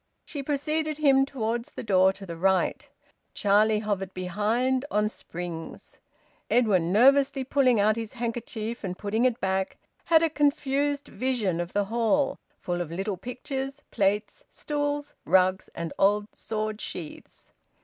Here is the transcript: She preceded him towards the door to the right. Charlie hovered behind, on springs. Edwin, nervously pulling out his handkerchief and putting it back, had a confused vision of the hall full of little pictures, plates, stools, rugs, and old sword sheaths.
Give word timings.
She 0.25 0.41
preceded 0.41 0.97
him 0.97 1.27
towards 1.27 1.69
the 1.71 1.83
door 1.83 2.11
to 2.13 2.25
the 2.25 2.35
right. 2.35 2.89
Charlie 3.35 3.77
hovered 3.81 4.15
behind, 4.15 4.83
on 4.89 5.09
springs. 5.09 5.99
Edwin, 6.49 6.91
nervously 6.91 7.43
pulling 7.43 7.79
out 7.79 7.95
his 7.95 8.13
handkerchief 8.13 8.83
and 8.83 8.97
putting 8.97 9.25
it 9.25 9.39
back, 9.39 9.77
had 10.05 10.23
a 10.23 10.29
confused 10.31 11.07
vision 11.07 11.61
of 11.61 11.73
the 11.73 11.85
hall 11.85 12.39
full 12.57 12.81
of 12.81 12.89
little 12.91 13.15
pictures, 13.17 13.83
plates, 13.91 14.43
stools, 14.49 15.13
rugs, 15.23 15.69
and 15.75 15.93
old 15.99 16.29
sword 16.35 16.81
sheaths. 16.81 17.51